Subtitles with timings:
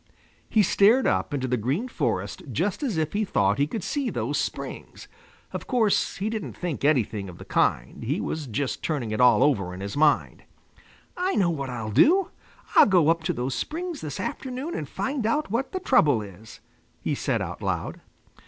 [0.49, 4.09] He stared up into the Green Forest just as if he thought he could see
[4.09, 5.07] those springs.
[5.53, 8.01] Of course, he didn't think anything of the kind.
[8.01, 10.41] He was just turning it all over in his mind.
[11.15, 12.31] "I know what I'll do!
[12.75, 16.61] I'll go up to those springs this afternoon and find out what the trouble is,"
[16.99, 18.01] he said out loud.